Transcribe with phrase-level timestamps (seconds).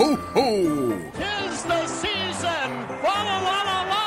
[0.00, 0.48] ho, ho!
[1.12, 2.68] Tis the season!
[3.02, 4.04] Fa la la la la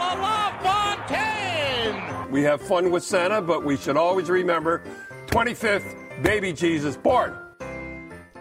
[0.00, 2.32] la la Fontaine!
[2.32, 4.82] We have fun with Santa, but we should always remember
[5.26, 7.30] 25th, baby Jesus born.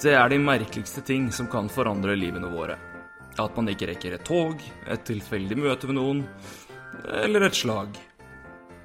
[0.02, 2.78] Det er de merkeligste ting som kan forandre livene våre.
[3.38, 6.24] At man ikke rekker et tog, et tilfeldig møte med noen,
[7.24, 7.96] eller et slag.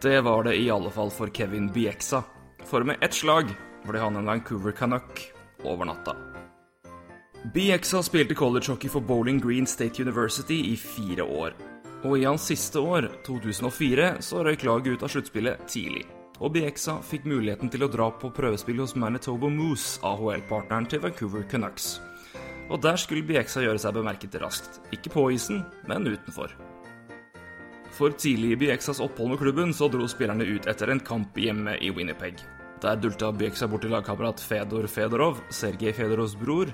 [0.03, 2.23] Det var det i alle fall for Kevin Bieksa,
[2.65, 3.51] for med ett slag
[3.87, 5.25] ble han en Vancouver Canuck
[5.65, 6.30] over natta.
[7.55, 11.57] Bieksa spilte collegehockey for Bowling Green State University i fire år.
[12.05, 16.07] Og i hans siste år, 2004, så røyk laget ut av sluttspillet tidlig
[16.41, 21.45] og BXA fikk muligheten til å dra på prøvespill hos Manitoba Moose, AHL-partneren til Vancouver
[21.49, 21.99] Canucks.
[22.71, 24.79] Og der skulle BXA gjøre seg bemerket raskt.
[24.95, 26.55] Ikke på isen, men utenfor.
[27.93, 31.77] For tidlig i BXAs opphold med klubben så dro spillerne ut etter en kamp hjemme
[31.83, 32.41] i Winnipeg.
[32.81, 36.73] Der dulta BXA bort til lagkamerat Fedor Fedorov, Sergej Fedorovs bror,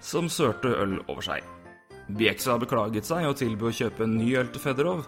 [0.00, 1.44] som sørte øl over seg.
[2.06, 5.06] Bjeksa beklaget seg og tilbød å kjøpe en ny øl til Fedorov,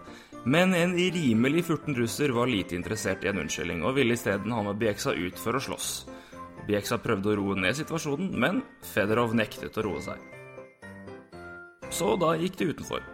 [0.48, 4.62] men en rimelig furten russer var lite interessert i en unnskyldning, og ville isteden ha
[4.66, 5.92] med Bieksa ut for å slåss.
[6.68, 8.62] Bieksa prøvde å roe ned situasjonen, men
[8.94, 10.18] Fedorov nektet å roe seg.
[11.90, 13.04] Så da gikk det utenfor.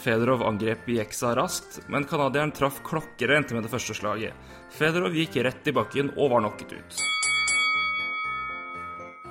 [0.00, 4.36] Fedorov angrep Bieksa raskt, men canadieren traff klokkerent med det første slaget.
[4.76, 7.00] Fedorov gikk rett i bakken og var knocket ut.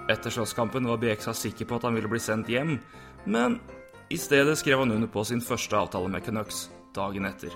[0.09, 2.79] Etter slåsskampen var Bieksa sikker på at han ville bli sendt hjem,
[3.29, 3.59] men
[4.09, 6.63] i stedet skrev han under på sin første avtale med Canucks
[6.97, 7.53] dagen etter.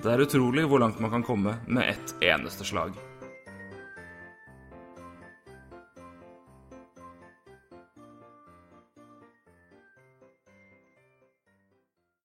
[0.00, 2.96] Det er utrolig hvor langt man kan komme med ett eneste slag.